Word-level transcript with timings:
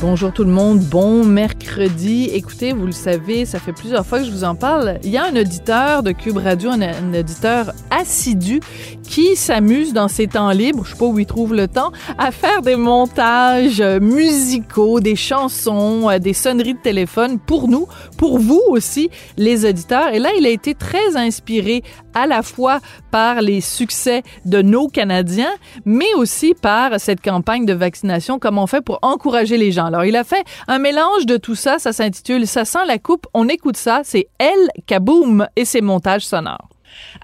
Bonjour 0.00 0.32
tout 0.32 0.44
le 0.44 0.52
monde, 0.52 0.78
bon 0.78 1.24
mercredi. 1.24 2.30
Écoutez, 2.32 2.72
vous 2.72 2.86
le 2.86 2.92
savez, 2.92 3.44
ça 3.44 3.58
fait 3.58 3.72
plusieurs 3.72 4.06
fois 4.06 4.20
que 4.20 4.26
je 4.26 4.30
vous 4.30 4.44
en 4.44 4.54
parle. 4.54 5.00
Il 5.02 5.10
y 5.10 5.16
a 5.16 5.24
un 5.24 5.34
auditeur 5.34 6.04
de 6.04 6.12
Cube 6.12 6.36
Radio, 6.36 6.70
un, 6.70 6.80
un 6.82 7.18
auditeur 7.18 7.72
assidu 7.90 8.60
qui 9.02 9.34
s'amuse 9.34 9.92
dans 9.92 10.06
ses 10.06 10.28
temps 10.28 10.50
libres, 10.50 10.84
je 10.84 10.92
sais 10.92 10.98
pas 10.98 11.06
où 11.06 11.18
il 11.18 11.26
trouve 11.26 11.52
le 11.52 11.66
temps, 11.66 11.90
à 12.16 12.30
faire 12.30 12.62
des 12.62 12.76
montages 12.76 13.82
musicaux, 13.82 15.00
des 15.00 15.16
chansons, 15.16 16.08
euh, 16.08 16.18
des 16.18 16.34
sonneries 16.34 16.74
de 16.74 16.80
téléphone 16.80 17.40
pour 17.40 17.66
nous, 17.66 17.88
pour 18.18 18.38
vous 18.38 18.62
aussi, 18.68 19.10
les 19.36 19.64
auditeurs. 19.64 20.12
Et 20.12 20.20
là, 20.20 20.28
il 20.38 20.46
a 20.46 20.50
été 20.50 20.74
très 20.74 21.16
inspiré 21.16 21.82
à 22.18 22.26
la 22.26 22.42
fois 22.42 22.80
par 23.10 23.40
les 23.40 23.60
succès 23.60 24.22
de 24.44 24.62
nos 24.62 24.88
Canadiens, 24.88 25.52
mais 25.84 26.12
aussi 26.16 26.54
par 26.54 26.98
cette 26.98 27.20
campagne 27.20 27.66
de 27.66 27.72
vaccination, 27.72 28.38
comme 28.38 28.58
on 28.58 28.66
fait 28.66 28.80
pour 28.80 28.98
encourager 29.02 29.56
les 29.56 29.72
gens. 29.72 29.86
Alors, 29.86 30.04
il 30.04 30.16
a 30.16 30.24
fait 30.24 30.44
un 30.66 30.78
mélange 30.78 31.26
de 31.26 31.36
tout 31.36 31.54
ça, 31.54 31.78
ça 31.78 31.92
s'intitule 31.92 32.46
Ça 32.46 32.64
sent 32.64 32.86
la 32.86 32.98
coupe, 32.98 33.26
on 33.34 33.48
écoute 33.48 33.76
ça, 33.76 34.00
c'est 34.04 34.28
El 34.38 34.68
Kaboom 34.86 35.46
et 35.56 35.64
ses 35.64 35.80
montages 35.80 36.26
sonores. 36.26 36.68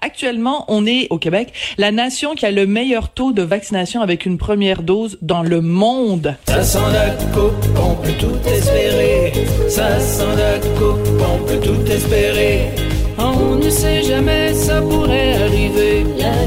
Actuellement, 0.01 0.65
on 0.67 0.85
est 0.85 1.07
au 1.09 1.17
Québec 1.17 1.53
la 1.77 1.91
nation 1.91 2.35
qui 2.35 2.45
a 2.45 2.51
le 2.51 2.65
meilleur 2.65 3.09
taux 3.09 3.31
de 3.31 3.41
vaccination 3.41 4.01
avec 4.01 4.25
une 4.25 4.37
première 4.37 4.83
dose 4.83 5.17
dans 5.21 5.43
le 5.43 5.61
monde. 5.61 6.35
Ça 6.47 6.63
sent 6.63 6.79
la 6.93 7.09
coupe, 7.33 7.65
on 7.77 7.95
peut 7.95 8.13
tout 8.19 8.49
espérer. 8.49 9.33
Ça 9.69 9.99
sent 9.99 10.35
la 10.37 10.59
coupe, 10.77 11.07
on 11.19 11.45
peut 11.45 11.59
tout 11.59 11.91
espérer. 11.91 12.84
On 13.17 13.55
ne 13.55 13.69
sait 13.69 14.03
jamais, 14.03 14.53
ça 14.53 14.81
pourrait 14.81 15.35
arriver. 15.43 16.05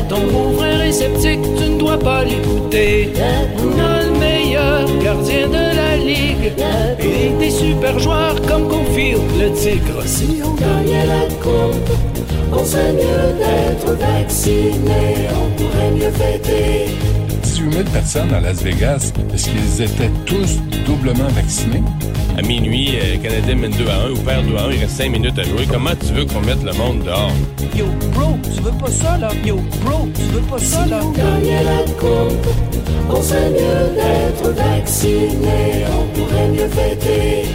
Ton 0.09 0.21
bon 0.33 0.53
frère 0.57 0.83
est 0.83 0.93
sceptique, 0.93 1.41
tu 1.57 1.71
ne 1.71 1.79
dois 1.79 1.99
pas 1.99 2.25
l'écouter. 2.25 3.13
On 3.59 3.79
a 3.79 4.05
le 4.05 4.19
meilleur 4.19 4.85
gardien 5.03 5.49
de 5.49 5.77
la 5.77 5.97
ligue. 5.97 6.53
Et 7.01 7.31
des 7.39 7.51
super 7.51 7.99
joueurs 7.99 8.41
comme 8.43 8.69
Confield, 8.69 9.23
le 9.39 9.53
tigre. 9.53 10.03
Si 10.05 10.41
on 10.45 10.53
gagnait 10.55 11.07
la 11.07 11.25
coupe, 11.43 11.91
on 12.53 12.57
mieux 12.57 13.33
d'être 13.39 13.93
vacciné. 13.99 15.29
On 15.31 15.51
pourrait 15.57 15.91
mieux 15.93 16.13
fêter. 16.13 17.28
18 17.59 17.73
000 17.73 17.85
personnes 17.93 18.33
à 18.33 18.41
Las 18.41 18.63
Vegas, 18.63 19.13
est-ce 19.35 19.49
qu'ils 19.49 19.83
étaient 19.83 20.11
tous 20.27 20.61
doublement 20.87 21.27
vaccinés? 21.35 21.83
À 22.37 22.43
minuit, 22.43 22.91
euh, 22.95 23.17
Canadien 23.21 23.57
mène 23.57 23.73
2 23.73 23.89
à 23.89 24.07
1 24.07 24.11
ou 24.13 24.17
perd 24.19 24.47
2 24.47 24.57
à 24.57 24.63
1, 24.67 24.71
il 24.71 24.81
reste 24.81 24.97
5 24.97 25.11
minutes 25.11 25.37
à 25.37 25.43
jouer. 25.43 25.67
Comment 25.69 25.91
tu 25.99 26.13
veux 26.15 26.25
qu'on 26.25 26.41
mette 26.41 26.63
le 26.63 26.73
monde 26.75 27.03
dehors? 27.03 27.33
Yo, 27.77 27.87
bro, 28.15 28.39
tu 28.45 28.63
veux 28.63 28.71
pas 28.71 28.91
ça, 28.91 29.19
là? 29.19 29.31
Yo, 29.45 29.57
bro, 29.85 30.09
tu 30.15 30.23
veux 30.33 30.41
pas 30.43 30.59
ça, 30.59 30.87
là? 30.87 31.01
Si 31.01 31.07
on 31.07 31.11
gagnait 31.11 31.65
la 31.65 31.83
coupe, 31.99 32.47
on 33.11 33.23
serait 33.23 33.51
mieux 33.51 33.91
d'être 33.97 34.51
vacciné. 34.55 35.85
On 35.99 36.17
pourrait 36.17 36.49
mieux 36.51 36.69
fêter. 36.69 37.49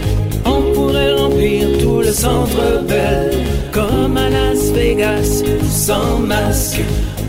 On 0.45 0.73
pourrait 0.73 1.13
remplir 1.13 1.77
tout 1.81 2.01
le 2.01 2.11
centre 2.11 2.83
belle, 2.85 3.37
comme 3.71 4.17
à 4.17 4.29
Las 4.29 4.69
Vegas, 4.73 5.43
sans 5.83 6.19
masque. 6.19 6.79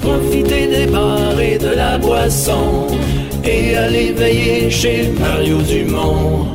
Profiter 0.00 0.68
des 0.68 0.86
bars 0.86 1.40
et 1.40 1.58
de 1.58 1.74
la 1.74 1.98
boisson, 1.98 2.86
et 3.42 3.76
aller 3.76 4.12
veiller 4.12 4.70
chez 4.70 5.10
Mario 5.18 5.58
Dumont. 5.62 6.46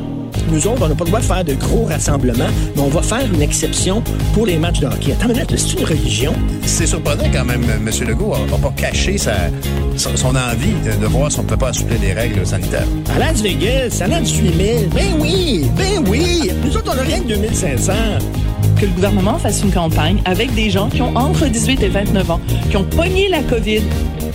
Nous 0.50 0.66
autres, 0.66 0.82
on 0.82 0.88
n'a 0.88 0.94
pas 0.94 1.04
le 1.04 1.10
droit 1.10 1.20
de 1.20 1.24
faire 1.24 1.44
de 1.44 1.54
gros 1.54 1.84
rassemblements, 1.84 2.52
mais 2.74 2.82
on 2.82 2.88
va 2.88 3.02
faire 3.02 3.24
une 3.32 3.42
exception 3.42 4.02
pour 4.32 4.46
les 4.46 4.56
matchs 4.56 4.80
de 4.80 4.86
hockey. 4.86 5.12
Attends 5.12 5.28
une 5.28 5.34
minute, 5.34 5.54
c'est 5.56 5.78
une 5.78 5.84
religion? 5.86 6.32
C'est 6.64 6.86
surprenant 6.86 7.28
quand 7.32 7.44
même, 7.44 7.64
M. 7.64 7.90
Legault 8.08 8.34
n'a 8.50 8.56
pas 8.56 8.72
caché 8.76 9.18
sa, 9.18 9.34
son, 9.96 10.16
son 10.16 10.34
envie 10.34 10.74
de, 10.84 11.00
de 11.00 11.06
voir 11.06 11.30
si 11.30 11.38
on 11.38 11.42
ne 11.42 11.48
peut 11.48 11.56
pas 11.58 11.68
assouplir 11.68 12.00
les 12.00 12.14
règles 12.14 12.46
sanitaires. 12.46 12.86
À 13.14 13.18
Las 13.18 13.42
Vegas, 13.42 14.00
à 14.00 14.06
Las 14.08 14.22
18 14.22 14.56
000, 14.56 14.78
ben 14.94 15.20
oui, 15.20 15.66
ben 15.76 16.02
oui! 16.08 16.50
Nous 16.64 16.74
autres, 16.76 16.92
on 16.92 16.96
n'a 16.96 17.02
rien 17.02 17.20
que 17.20 17.28
2500. 17.28 17.92
Que 18.80 18.86
le 18.86 18.92
gouvernement 18.92 19.38
fasse 19.38 19.62
une 19.62 19.72
campagne 19.72 20.22
avec 20.24 20.54
des 20.54 20.70
gens 20.70 20.88
qui 20.88 21.02
ont 21.02 21.14
entre 21.14 21.46
18 21.46 21.82
et 21.82 21.88
29 21.88 22.30
ans, 22.30 22.40
qui 22.70 22.76
ont 22.78 22.84
pogné 22.84 23.28
la 23.28 23.42
COVID. 23.42 23.82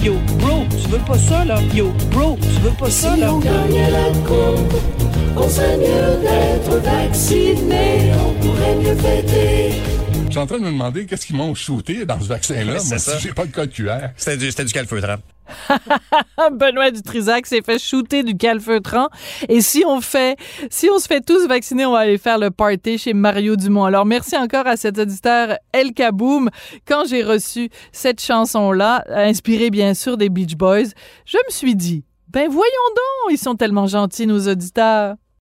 Yo, 0.04 0.14
bro, 0.38 0.66
tu 0.70 0.88
veux 0.90 1.00
pas 1.00 1.18
ça, 1.18 1.44
là? 1.46 1.60
Yo, 1.74 1.92
bro, 2.12 2.38
tu 2.40 2.62
veux 2.62 2.70
pas 2.78 2.92
ça, 2.92 3.16
Si 3.16 3.22
là? 3.22 3.34
on 3.34 3.40
gagnait 3.40 3.90
la 3.90 4.10
coupe, 4.24 4.74
on 5.36 5.50
serait 5.50 5.78
mieux 5.78 6.22
d'être 6.22 6.78
vacciné. 6.84 8.12
On 8.24 8.34
pourrait 8.46 8.76
mieux 8.76 8.96
fêter. 8.96 9.82
Je 10.28 10.30
suis 10.32 10.40
en 10.40 10.46
train 10.46 10.60
de 10.60 10.64
me 10.64 10.72
demander 10.72 11.08
qu'est-ce 11.08 11.26
qu'ils 11.26 11.38
m'ont 11.38 11.56
shooté 11.56 12.06
dans 12.06 12.20
ce 12.20 12.28
vaccin-là. 12.28 12.74
Moi, 12.74 12.80
ça. 12.80 13.00
si 13.00 13.24
j'ai 13.28 13.34
pas 13.34 13.46
de 13.46 13.52
code 13.52 13.72
QR. 13.72 14.10
C'était 14.16 14.38
du, 14.38 14.50
c'était 14.52 14.66
du 14.66 14.74
calfeutrant. 14.74 15.16
Benoît 16.52 16.92
Dutrisac 16.92 17.46
s'est 17.46 17.62
fait 17.62 17.80
shooter 17.80 18.24
du 18.24 18.36
calfeutrant. 18.36 19.10
Et 19.50 19.62
si 19.62 19.84
on 19.86 20.02
fait, 20.02 20.38
si 20.70 20.90
on 20.90 21.00
se 21.00 21.08
fait 21.08 21.22
tous 21.22 21.48
vacciner, 21.48 21.86
on 21.86 21.92
va 21.92 22.00
aller 22.00 22.18
faire 22.18 22.38
le 22.38 22.52
party 22.52 22.98
chez 22.98 23.14
Mario 23.14 23.56
Dumont. 23.56 23.86
Alors, 23.86 24.06
merci 24.06 24.36
encore 24.38 24.68
à 24.68 24.78
cet 24.78 24.98
auditeur 24.98 25.58
El 25.72 25.94
Kaboom. 25.94 26.50
Quand 26.88 27.06
j'ai 27.08 27.24
reçu 27.24 27.70
cette 27.92 28.22
chanson-là, 28.22 29.04
inspirée 29.10 29.70
bien 29.70 29.94
sûr 29.94 30.18
des 30.18 30.30
Beach 30.30 30.56
Boys, 30.56 30.90
je 31.26 31.38
me 31.38 31.52
suis 31.52 31.76
dit, 31.76 32.04
ben 32.30 32.50
voyons 32.50 32.72
donc, 32.90 33.32
ils 33.32 33.38
sont 33.38 33.56
tellement 33.56 33.88
gentils, 33.88 34.28
nos 34.28 34.48
auditeurs. 34.48 35.16